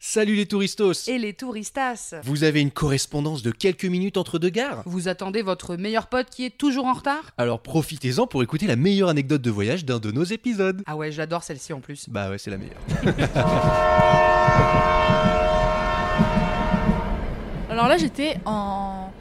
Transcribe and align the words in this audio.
Salut 0.00 0.36
les 0.36 0.46
touristos 0.46 1.08
Et 1.08 1.18
les 1.18 1.34
touristas 1.34 2.14
Vous 2.22 2.44
avez 2.44 2.60
une 2.60 2.70
correspondance 2.70 3.42
de 3.42 3.50
quelques 3.50 3.84
minutes 3.84 4.16
entre 4.16 4.38
deux 4.38 4.48
gares? 4.48 4.82
Vous 4.86 5.08
attendez 5.08 5.42
votre 5.42 5.74
meilleur 5.74 6.06
pote 6.06 6.30
qui 6.30 6.44
est 6.44 6.56
toujours 6.56 6.86
en 6.86 6.92
retard? 6.92 7.32
Alors 7.36 7.60
profitez-en 7.60 8.28
pour 8.28 8.44
écouter 8.44 8.68
la 8.68 8.76
meilleure 8.76 9.08
anecdote 9.08 9.42
de 9.42 9.50
voyage 9.50 9.84
d'un 9.84 9.98
de 9.98 10.12
nos 10.12 10.22
épisodes. 10.22 10.82
Ah 10.86 10.96
ouais, 10.96 11.10
j'adore 11.10 11.42
celle-ci 11.42 11.72
en 11.72 11.80
plus. 11.80 12.08
Bah 12.08 12.30
ouais, 12.30 12.38
c'est 12.38 12.50
la 12.50 12.58
meilleure. 12.58 12.78
Alors 17.70 17.86
là, 17.88 17.96
j'étais 17.96 18.36
en, 18.44 19.12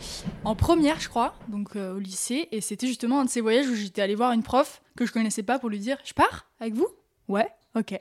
en 0.44 0.56
première, 0.56 1.00
je 1.00 1.10
crois, 1.10 1.36
donc 1.48 1.76
euh, 1.76 1.96
au 1.96 2.00
lycée, 2.00 2.48
et 2.52 2.62
c'était 2.62 2.88
justement 2.88 3.20
un 3.22 3.26
de 3.26 3.30
ces 3.30 3.42
voyages 3.42 3.68
où 3.68 3.76
j'étais 3.76 4.02
allée 4.02 4.16
voir 4.16 4.32
une 4.32 4.42
prof 4.44 4.82
que 4.96 5.06
je 5.06 5.12
connaissais 5.12 5.44
pas 5.44 5.60
pour 5.60 5.70
lui 5.70 5.80
dire 5.80 5.98
Je 6.06 6.14
pars 6.14 6.46
avec 6.60 6.74
vous? 6.74 6.88
Ouais, 7.28 7.48
ok. 7.80 8.00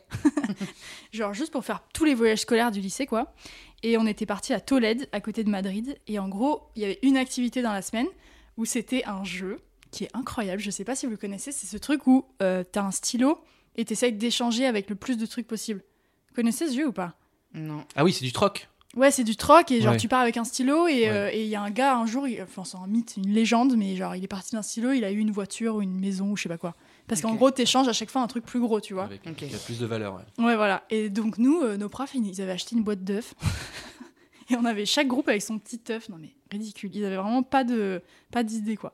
Genre 1.13 1.35
juste 1.35 1.53
pour 1.53 1.65
faire 1.65 1.83
tous 1.93 2.05
les 2.05 2.15
voyages 2.15 2.41
scolaires 2.41 2.71
du 2.71 2.81
lycée, 2.81 3.07
quoi. 3.07 3.35
Et 3.83 3.99
on 3.99 4.07
était 4.07 4.27
parti 4.27 4.53
à 4.53 4.61
Tolède, 4.61 5.09
à 5.13 5.21
côté 5.21 5.45
de 5.45 5.51
Madrid, 5.51 5.99
et 6.07 6.19
en 6.19 6.29
gros, 6.29 6.63
il 6.75 6.83
y 6.83 6.85
avait 6.85 6.99
une 7.03 7.17
activité 7.17 7.63
dans 7.63 7.73
la 7.73 7.83
semaine 7.83 8.09
où 8.57 8.65
c'était 8.65 9.05
un 9.05 9.25
jeu 9.25 9.61
qui 9.91 10.05
est 10.05 10.11
incroyable. 10.15 10.61
Je 10.61 10.71
sais 10.71 10.85
pas 10.85 10.97
si 10.97 11.07
vous 11.07 11.13
le 11.13 11.19
connaissez, 11.19 11.53
c'est 11.53 11.67
ce 11.67 11.77
truc 11.77 12.07
où 12.07 12.27
euh, 12.43 12.65
t'as 12.65 12.83
un 12.83 12.91
stylo 12.91 13.39
et 13.77 13.85
t'essayes 13.85 14.13
d'échanger 14.13 14.67
avec 14.67 14.89
le 14.89 14.97
plus 14.97 15.17
de 15.17 15.27
trucs 15.27 15.47
possible. 15.47 15.83
Vous 16.29 16.35
connaissez 16.35 16.69
ce 16.69 16.77
jeu 16.77 16.89
ou 16.89 16.93
pas? 16.93 17.19
Non. 17.55 17.85
Ah 17.95 18.05
oui, 18.05 18.13
c'est 18.13 18.25
du 18.25 18.33
troc 18.33 18.69
Ouais, 18.97 19.11
c'est 19.11 19.25
du 19.25 19.37
troc 19.37 19.71
et 19.71 19.81
genre 19.83 19.93
Ouais. 19.93 19.99
tu 19.99 20.09
pars 20.09 20.21
avec 20.21 20.37
un 20.39 20.45
stylo 20.45 20.87
et 20.89 21.03
Ouais. 21.03 21.09
euh, 21.11 21.31
et 21.33 21.43
il 21.43 21.49
y 21.49 21.55
a 21.55 21.61
un 21.63 21.71
gars 21.71 21.97
un 21.97 22.07
jour, 22.07 22.27
il- 22.27 22.41
enfin 22.43 22.65
c'est 22.65 22.79
un 22.79 22.87
mythe, 22.87 23.15
une 23.19 23.29
légende, 23.33 23.77
mais 23.77 23.95
genre 23.95 24.17
il 24.17 24.25
est 24.25 24.29
parti 24.29 24.55
d'un 24.55 24.63
stylo, 24.63 24.93
il 24.93 25.05
a 25.05 25.11
eu 25.13 25.19
une 25.19 25.31
voiture 25.31 25.77
ou 25.77 25.83
une 25.83 25.99
maison 26.01 26.31
ou 26.33 26.37
je 26.37 26.45
sais 26.45 26.49
pas 26.49 26.57
quoi. 26.59 26.75
Parce 27.07 27.21
qu'en 27.21 27.35
gros 27.35 27.51
t'échanges 27.51 27.89
à 27.89 27.93
chaque 27.93 28.11
fois 28.11 28.23
un 28.23 28.27
truc 28.27 28.45
plus 28.45 28.59
gros, 28.59 28.81
tu 28.81 28.95
vois. 28.95 29.05
Avec 29.05 29.21
Ok. 29.27 29.37
qui 29.37 29.55
a 29.55 29.59
plus 29.59 29.79
de 29.79 29.87
valeur. 29.87 30.15
ouais. 30.39 30.45
Ouais 30.45 30.57
voilà. 30.57 30.83
Et 30.91 31.11
donc 31.11 31.37
nous, 31.39 31.61
euh, 31.63 31.77
nos 31.77 31.89
profs, 31.91 32.15
ils 32.15 32.27
ils 32.27 32.41
avaient 32.41 32.53
acheté 32.53 32.75
une 32.75 32.83
boîte 32.83 33.05
d'œufs 33.05 33.35
et 34.51 34.57
on 34.57 34.65
avait 34.65 34.87
chaque 34.87 35.07
groupe 35.09 35.29
avec 35.29 35.43
son 35.43 35.59
petit 35.59 35.81
œuf. 35.91 36.09
Non 36.09 36.17
mais 36.19 36.31
ridicule. 36.51 36.91
Ils 36.95 37.05
avaient 37.05 37.17
vraiment 37.17 37.43
pas 37.43 37.65
de 37.65 38.01
pas 38.33 38.43
d'idée 38.43 38.77
quoi. 38.77 38.93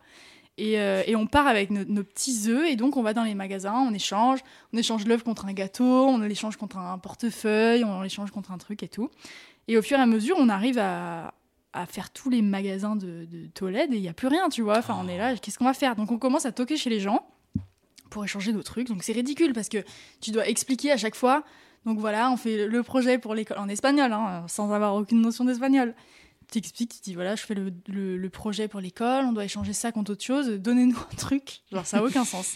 Et, 0.58 0.78
euh, 0.78 1.02
et 1.06 1.16
on 1.16 1.26
part 1.26 1.46
avec 1.46 1.70
nos, 1.70 1.84
nos 1.84 2.04
petits 2.04 2.48
œufs 2.48 2.68
et 2.68 2.76
donc 2.76 2.98
on 2.98 3.02
va 3.02 3.14
dans 3.14 3.24
les 3.24 3.34
magasins, 3.34 3.86
on 3.88 3.94
échange, 3.94 4.40
on 4.74 4.76
échange 4.76 5.06
l'œuf 5.06 5.22
contre 5.22 5.46
un 5.46 5.54
gâteau, 5.54 6.06
on 6.06 6.18
l'échange 6.18 6.56
contre 6.56 6.76
un 6.76 6.98
portefeuille, 6.98 7.84
on 7.84 8.02
l'échange 8.02 8.30
contre 8.30 8.52
un 8.52 8.58
truc 8.58 8.82
et 8.82 8.88
tout. 8.88 9.10
Et 9.66 9.78
au 9.78 9.82
fur 9.82 9.98
et 9.98 10.02
à 10.02 10.06
mesure, 10.06 10.36
on 10.38 10.50
arrive 10.50 10.78
à, 10.78 11.32
à 11.72 11.86
faire 11.86 12.10
tous 12.10 12.28
les 12.28 12.42
magasins 12.42 12.96
de, 12.96 13.24
de 13.24 13.46
Tolède 13.54 13.94
et 13.94 13.96
il 13.96 14.02
n'y 14.02 14.08
a 14.08 14.12
plus 14.12 14.28
rien, 14.28 14.50
tu 14.50 14.60
vois. 14.60 14.78
Enfin, 14.78 14.98
on 15.02 15.08
est 15.08 15.16
là, 15.16 15.36
qu'est-ce 15.36 15.58
qu'on 15.58 15.64
va 15.64 15.72
faire? 15.72 15.96
Donc 15.96 16.10
on 16.12 16.18
commence 16.18 16.44
à 16.44 16.52
toquer 16.52 16.76
chez 16.76 16.90
les 16.90 17.00
gens 17.00 17.26
pour 18.10 18.22
échanger 18.22 18.52
nos 18.52 18.62
trucs. 18.62 18.88
Donc 18.88 19.04
c'est 19.04 19.14
ridicule 19.14 19.54
parce 19.54 19.70
que 19.70 19.82
tu 20.20 20.32
dois 20.32 20.46
expliquer 20.46 20.92
à 20.92 20.98
chaque 20.98 21.14
fois. 21.14 21.44
Donc 21.86 21.98
voilà, 21.98 22.30
on 22.30 22.36
fait 22.36 22.68
le 22.68 22.82
projet 22.82 23.16
pour 23.18 23.34
l'école 23.34 23.58
en 23.58 23.68
espagnol, 23.68 24.12
hein, 24.12 24.44
sans 24.48 24.70
avoir 24.70 24.94
aucune 24.94 25.22
notion 25.22 25.44
d'espagnol. 25.44 25.94
Tu 26.52 26.58
expliques, 26.58 26.92
tu 26.94 27.00
dis 27.00 27.14
voilà, 27.14 27.34
je 27.34 27.42
fais 27.42 27.54
le, 27.54 27.72
le- 27.88 28.16
le 28.16 28.28
projet 28.30 28.68
pour 28.68 28.78
l'école, 28.80 29.24
on 29.24 29.32
doit 29.32 29.44
échanger 29.44 29.72
ça 29.72 29.90
contre 29.90 30.12
autre 30.12 30.22
chose, 30.24 30.48
donnez-nous 30.50 30.98
un 31.12 31.16
truc. 31.16 31.62
Genre 31.72 31.84
ça 31.86 31.96
n'a 31.96 32.04
aucun 32.04 32.24
sens. 32.24 32.52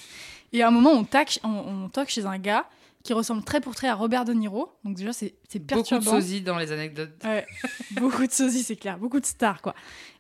Et 0.53 0.63
à 0.63 0.69
un 0.69 0.71
moment, 0.71 0.93
on, 0.93 1.03
tac, 1.05 1.41
on, 1.43 1.49
on 1.49 1.89
toque 1.89 2.09
chez 2.11 2.25
un 2.27 2.39
gars 2.39 2.69
qui 3.03 3.13
ressemble 3.13 3.45
très 3.45 3.61
pour 3.61 3.75
trait 3.75 3.87
à 3.89 3.95
Robert 3.95 4.25
De 4.25 4.33
Niro. 4.33 4.73
Donc 4.85 4.97
déjà, 4.97 5.13
c'est 5.13 5.35
c'est 5.49 5.61
Beaucoup 5.61 5.83
de 5.83 5.89
perturbant. 5.89 6.11
sosie 6.21 6.41
dans 6.43 6.59
les 6.59 6.73
anecdotes. 6.73 7.13
Ouais, 7.25 7.47
beaucoup 7.93 8.27
de 8.27 8.33
sosie, 8.33 8.63
c'est 8.65 8.75
clair, 8.77 8.99
beaucoup 8.99 9.21
de 9.21 9.27
stars, 9.27 9.63
quoi. 9.63 9.75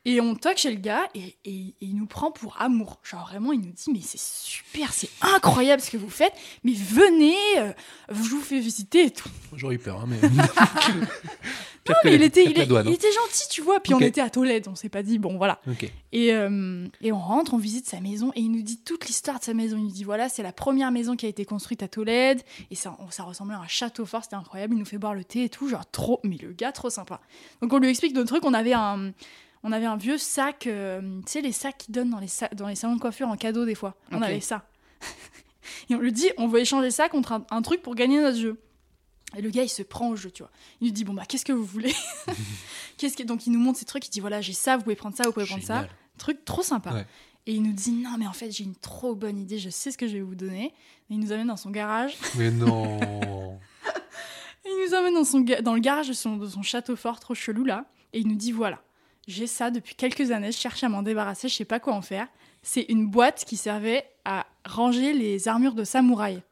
Et 0.05 0.21
on 0.21 0.37
toque 0.37 0.56
chez 0.59 0.71
le 0.71 0.77
gars 0.81 1.03
et, 1.15 1.37
et- 1.45 1.50
et 1.50 1.75
il 1.81 1.97
nous 1.97 2.06
prend 2.06 2.31
pour 2.31 2.56
amour. 2.62 3.00
Genre 3.03 3.27
vraiment, 3.29 3.53
il 3.53 3.61
nous 3.61 3.73
dit 3.73 3.91
Mais 3.93 4.00
c'est 4.00 4.21
super, 4.21 4.93
c'est 4.93 5.11
incroyable 5.21 5.83
ce 5.83 5.91
que 5.91 5.97
vous 5.97 6.09
faites, 6.11 6.33
mais 6.65 6.73
venez, 6.75 7.34
euh, 7.59 7.73
je 8.11 8.15
vous 8.31 8.41
fais 8.41 8.61
visiter 8.61 9.06
et 9.06 9.11
tout. 9.11 9.29
J'aurais 9.55 9.75
eu 9.75 9.79
peur, 9.81 10.00
hein, 10.00 10.06
mais. 10.09 10.21
Non, 11.89 11.95
mais 12.05 12.15
il 12.15 12.23
était, 12.23 12.45
pire 12.45 12.63
il, 12.63 12.69
douane, 12.69 12.89
hein. 12.89 12.93
était 12.93 13.13
gentil, 13.13 13.49
tu 13.51 13.63
vois. 13.63 13.81
Puis 13.81 13.95
on 13.95 13.99
était 14.01 14.21
à 14.21 14.31
Tolède, 14.31 14.67
on 14.69 14.75
s'est 14.75 14.89
pas 14.89 15.03
dit, 15.03 15.19
bon 15.19 15.37
voilà. 15.37 15.61
Et, 16.13 16.33
euh, 16.35 16.87
et 17.01 17.13
on 17.13 17.19
rentre, 17.19 17.55
on 17.55 17.59
visite 17.59 17.87
sa 17.87 18.01
maison 18.01 18.33
et 18.35 18.41
il 18.41 18.51
nous 18.51 18.63
dit 18.63 18.79
toute 18.79 19.07
l'histoire 19.07 19.39
de 19.39 19.45
sa 19.45 19.55
maison. 19.55 19.77
Il 19.77 19.85
nous 19.85 19.91
dit 19.91 20.05
voilà, 20.05 20.29
c'est 20.29 20.43
la 20.43 20.53
première 20.53 20.91
maison 20.93 21.17
qui 21.17 21.27
a 21.27 21.29
été 21.29 21.45
construite 21.45 21.83
à 21.83 21.89
Tolède 21.89 22.43
et 22.71 22.75
ça, 22.75 22.97
ça 23.11 23.23
ressemblait 23.25 23.55
à 23.57 23.61
un 23.61 23.67
château 23.69 24.05
fort, 24.07 24.23
c'était 24.25 24.37
incroyable. 24.37 24.75
Il 24.75 24.79
nous 24.79 24.85
fait 24.85 24.99
boire 24.99 25.15
le 25.15 25.25
thé 25.25 25.45
et 25.45 25.49
tout, 25.49 25.69
genre 25.69 25.89
trop, 25.91 26.21
mais 26.25 26.37
le 26.41 26.53
gars 26.53 26.73
trop 26.73 26.91
sympa. 26.91 27.21
Donc 27.63 27.73
on 27.73 27.79
lui 27.79 27.89
explique 27.89 28.13
d'autres 28.15 28.29
trucs. 28.29 28.45
On 28.45 28.55
avait 28.55 28.73
un, 28.75 29.13
on 29.63 29.73
avait 29.73 29.87
un 29.87 29.97
vieux 29.97 30.19
sac, 30.19 30.67
euh, 30.67 31.01
tu 31.27 31.33
sais, 31.33 31.41
les 31.41 31.53
sacs 31.53 31.79
qu'ils 31.79 31.95
donnent 31.95 32.11
dans 32.11 32.21
les, 32.21 32.29
sa- 32.29 32.49
dans 32.49 32.69
les 32.69 32.75
salons 32.77 32.97
de 32.97 33.01
coiffure 33.01 33.29
en 33.29 33.37
cadeau 33.37 33.65
des 33.65 33.75
fois. 33.75 33.95
On 34.13 34.23
avait 34.23 34.41
ça. 34.41 34.67
et 35.91 35.95
on 35.95 35.99
lui 35.99 36.13
dit 36.13 36.31
on 36.39 36.49
veut 36.49 36.61
échanger 36.61 36.91
ça 36.91 37.09
contre 37.09 37.33
un, 37.33 37.45
un 37.51 37.63
truc 37.63 37.83
pour 37.83 37.95
gagner 37.95 38.21
notre 38.21 38.39
jeu. 38.39 38.59
Et 39.37 39.42
le 39.42 39.50
gars, 39.50 39.62
il 39.64 39.69
se 39.69 39.82
prend 39.82 40.09
au 40.10 40.16
jeu, 40.16 40.31
tu 40.31 40.42
vois. 40.42 40.50
Il 40.81 40.87
nous 40.87 40.92
dit, 40.92 41.04
bon, 41.04 41.12
bah, 41.14 41.25
qu'est-ce 41.26 41.44
que 41.44 41.53
vous 41.53 41.64
voulez 41.64 41.94
Qu'est-ce 42.97 43.16
que... 43.16 43.22
Donc, 43.22 43.47
il 43.47 43.53
nous 43.53 43.59
montre 43.59 43.78
ces 43.78 43.84
trucs, 43.84 44.06
il 44.06 44.10
dit, 44.10 44.20
voilà, 44.20 44.41
j'ai 44.41 44.53
ça, 44.53 44.76
vous 44.76 44.82
pouvez 44.84 44.97
prendre 44.97 45.16
ça, 45.16 45.25
vous 45.25 45.32
pouvez 45.32 45.47
prendre 45.47 45.64
ça. 45.64 45.87
Truc 46.19 46.44
trop 46.44 46.62
sympa. 46.62 46.92
Ouais. 46.92 47.06
Et 47.47 47.54
il 47.54 47.62
nous 47.62 47.72
dit, 47.72 47.92
non, 47.92 48.16
mais 48.19 48.26
en 48.26 48.32
fait, 48.32 48.50
j'ai 48.50 48.64
une 48.64 48.75
trop 48.76 49.14
bonne 49.14 49.38
idée, 49.38 49.59
je 49.59 49.70
sais 49.70 49.91
ce 49.91 49.98
que 49.98 50.06
je 50.09 50.14
vais 50.14 50.20
vous 50.22 50.34
donner. 50.34 50.66
Et 50.66 51.14
il 51.14 51.20
nous 51.20 51.32
amène 51.32 51.48
dans 51.48 51.56
son 51.56 51.70
garage. 51.70 52.16
Mais 52.37 52.50
non 52.53 53.59
Il 54.64 54.87
nous 54.88 54.94
amène 54.94 55.14
dans, 55.14 55.25
son 55.25 55.41
ga- 55.41 55.60
dans 55.62 55.75
le 55.75 55.81
garage 55.81 56.08
de 56.08 56.12
son, 56.12 56.37
de 56.37 56.48
son 56.48 56.62
château 56.62 56.97
fort, 56.97 57.20
trop 57.20 57.34
chelou, 57.34 57.64
là. 57.64 57.84
Et 58.12 58.20
il 58.20 58.28
nous 58.28 58.34
dit, 58.34 58.53
voilà, 58.53 58.81
j'ai 59.28 59.47
ça 59.47 59.70
depuis 59.70 59.94
quelques 59.94 60.31
années, 60.31 60.50
je 60.53 60.58
cherche 60.58 60.82
à 60.82 60.88
m'en 60.88 61.03
débarrasser, 61.03 61.48
je 61.48 61.54
sais 61.54 61.64
pas 61.64 61.78
quoi 61.81 61.93
en 61.94 62.03
faire. 62.03 62.26
C'est 62.62 62.87
une 62.88 63.06
boîte 63.06 63.44
qui 63.44 63.56
servait 63.56 64.04
à 64.25 64.47
ranger 64.64 65.12
les 65.12 65.47
armures 65.47 65.75
de 65.75 65.84
samouraï. 65.84 66.43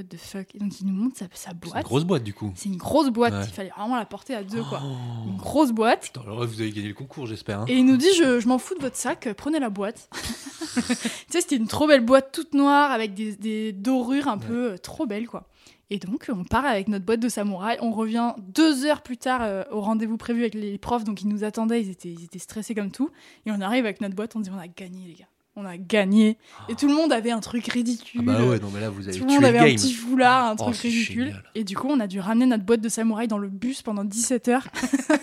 What 0.00 0.04
the 0.08 0.16
fuck 0.16 0.54
Et 0.54 0.58
donc, 0.58 0.80
il 0.80 0.86
nous 0.86 0.92
montre 0.94 1.16
sa, 1.18 1.26
sa 1.32 1.50
C'est 1.50 1.50
une 1.52 1.58
boîte. 1.70 1.84
grosse 1.84 2.04
boîte 2.04 2.22
du 2.24 2.32
coup. 2.34 2.52
C'est 2.56 2.68
une 2.68 2.76
grosse 2.76 3.10
boîte, 3.10 3.34
Ouais. 3.34 3.44
il 3.44 3.52
fallait 3.52 3.72
vraiment 3.76 3.96
la 3.96 4.04
porter 4.06 4.34
à 4.34 4.42
deux, 4.42 4.62
quoi. 4.62 4.80
Oh. 4.84 5.28
Une 5.28 5.36
grosse 5.36 5.72
boîte. 5.72 6.04
Putain, 6.04 6.22
alors 6.22 6.46
vous 6.46 6.60
avez 6.60 6.70
gagné 6.72 6.88
le 6.88 6.94
concours, 6.94 7.26
j'espère. 7.26 7.60
hein. 7.60 7.64
Et 7.68 7.76
il 7.76 7.84
nous 7.86 7.96
dit 7.96 8.08
je, 8.16 8.40
je 8.40 8.48
m'en 8.48 8.58
fous 8.58 8.74
de 8.76 8.80
votre 8.80 8.96
sac, 8.96 9.28
prenez 9.36 9.58
la 9.58 9.70
boîte. 9.70 10.08
tu 10.74 10.82
sais, 11.28 11.40
c'était 11.40 11.56
une 11.56 11.66
trop 11.68 11.86
belle 11.86 12.04
boîte 12.04 12.32
toute 12.32 12.54
noire 12.54 12.90
avec 12.90 13.14
des, 13.14 13.36
des 13.36 13.72
dorures 13.72 14.28
un 14.28 14.38
peu 14.38 14.72
euh, 14.72 14.78
trop 14.78 15.06
belles, 15.06 15.26
quoi. 15.28 15.48
Et 15.92 15.98
donc, 15.98 16.26
on 16.32 16.44
part 16.44 16.64
avec 16.66 16.86
notre 16.86 17.04
boîte 17.04 17.18
de 17.18 17.28
samouraï. 17.28 17.76
On 17.80 17.90
revient 17.90 18.32
deux 18.38 18.84
heures 18.86 19.02
plus 19.02 19.16
tard 19.16 19.40
euh, 19.42 19.64
au 19.72 19.80
rendez-vous 19.80 20.16
prévu 20.16 20.40
avec 20.42 20.54
les 20.54 20.78
profs, 20.78 21.02
donc 21.02 21.20
ils 21.22 21.28
nous 21.28 21.42
attendaient, 21.42 21.82
ils 21.82 21.90
étaient, 21.90 22.10
ils 22.12 22.24
étaient 22.24 22.38
stressés 22.38 22.74
comme 22.76 22.92
tout. 22.92 23.10
Et 23.44 23.50
on 23.50 23.60
arrive 23.60 23.84
avec 23.86 24.00
notre 24.00 24.14
boîte, 24.14 24.36
on 24.36 24.40
dit 24.40 24.50
on 24.54 24.58
a 24.58 24.68
gagné, 24.68 25.04
les 25.08 25.14
gars. 25.14 25.26
On 25.62 25.66
a 25.66 25.76
gagné. 25.76 26.38
Et 26.70 26.74
tout 26.74 26.88
le 26.88 26.94
monde 26.94 27.12
avait 27.12 27.30
un 27.32 27.40
truc 27.40 27.66
ridicule. 27.66 28.22
Ah 28.22 28.32
bah 28.38 28.44
ouais, 28.44 28.58
non 28.58 28.70
mais 28.72 28.80
là 28.80 28.88
vous 28.88 29.06
avez 29.06 29.18
Tout 29.18 29.26
le 29.26 29.30
monde 29.32 29.42
le 29.42 29.46
avait 29.48 29.58
un 29.58 29.74
petit 29.74 29.92
foulard, 29.92 30.46
un 30.46 30.56
Oh, 30.58 30.62
truc 30.64 30.76
ridicule. 30.76 31.24
génial. 31.26 31.42
Et 31.54 31.64
du 31.64 31.76
coup, 31.76 31.88
on 31.90 32.00
a 32.00 32.06
dû 32.06 32.18
ramener 32.18 32.46
notre 32.46 32.64
boîte 32.64 32.80
de 32.80 32.88
samouraï 32.88 33.28
dans 33.28 33.36
le 33.36 33.48
bus 33.48 33.82
pendant 33.82 34.04
17 34.04 34.48
heures. 34.48 34.66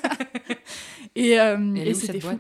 et 1.16 1.40
euh, 1.40 1.76
Et 1.76 1.90
et 1.90 1.94
c'était 1.96 2.20
fou. 2.20 2.38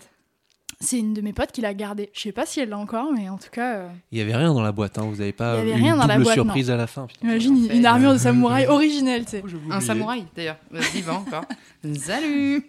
C'est 0.80 1.00
une 1.00 1.16
de 1.16 1.22
mes 1.22 1.34
potes 1.34 1.52
qui 1.52 1.62
l'a 1.62 1.74
gardée. 1.74 2.12
Je 2.13 2.22
sais 2.22 2.31
pas 2.31 2.46
si 2.46 2.59
elle 2.59 2.69
l'a 2.69 2.78
encore, 2.78 3.12
mais 3.12 3.30
en 3.30 3.38
tout 3.40 3.50
cas, 3.52 3.78
euh, 3.78 3.88
Il 4.12 4.19
y 4.19 4.22
avait 4.22 4.35
rien 4.35 4.53
dans 4.53 4.62
la 4.62 4.72
boîte, 4.72 5.00
hein. 5.00 5.06
vous 5.09 5.22
avez 5.22 5.31
pas 5.34 5.56
Il 5.56 5.58
y 5.58 5.62
avait 5.62 5.72
eu 5.72 5.84
rien 5.84 5.96
une 5.96 6.02
dans 6.02 6.06
la 6.06 6.19
boîte, 6.19 6.35
surprise 6.35 6.69
à 6.69 6.75
la 6.78 6.85
fin. 6.85 7.08
putain. 7.08 7.28
imagine 7.28 7.68
une, 7.72 7.85
armure 7.85 8.14
de 8.14 8.19
samouraï 8.19 8.68
originelle, 8.68 9.26
tu 9.26 9.32
sais. 9.32 9.43
Un 9.72 9.82
samouraï, 9.82 10.26
d'ailleurs. 10.35 10.58
Vivant 10.93 11.23
encore. 11.28 11.46
Salut 11.96 12.64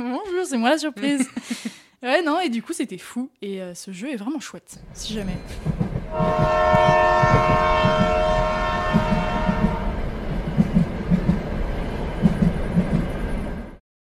Bonjour, 0.00 0.44
c'est 0.46 0.58
moi 0.58 0.70
la 0.70 0.78
surprise. 0.78 1.28
Ouais, 2.02 2.22
non, 2.22 2.40
et 2.40 2.48
du 2.48 2.62
coup, 2.62 2.72
c'était 2.72 2.98
fou. 2.98 3.30
Et 3.42 3.60
euh, 3.62 3.74
ce 3.74 3.92
jeu 3.92 4.10
est 4.12 4.16
vraiment 4.16 4.40
chouette, 4.40 4.78
si 4.94 5.14
jamais. 5.14 5.36